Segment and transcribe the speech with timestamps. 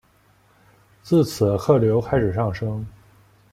[1.03, 2.83] 自此客流开始上升。